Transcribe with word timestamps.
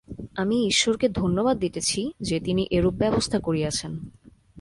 আমি 0.35 0.67
ঈশ্বরকে 0.67 1.09
ধন্যবাদ 1.09 1.57
দিতেছি 1.59 2.11
যে, 2.19 2.39
তিনি 2.39 2.67
এরূপ 2.71 2.93
ব্যবস্থা 2.93 3.39
করিয়াছেন। 3.39 3.99